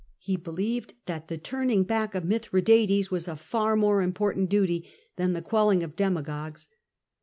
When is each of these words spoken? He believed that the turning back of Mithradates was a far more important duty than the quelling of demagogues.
He 0.17 0.35
believed 0.35 0.95
that 1.05 1.27
the 1.27 1.37
turning 1.37 1.83
back 1.83 2.15
of 2.15 2.23
Mithradates 2.25 3.11
was 3.11 3.27
a 3.27 3.35
far 3.35 3.75
more 3.75 4.01
important 4.01 4.49
duty 4.49 4.89
than 5.15 5.33
the 5.33 5.43
quelling 5.43 5.83
of 5.83 5.95
demagogues. 5.95 6.69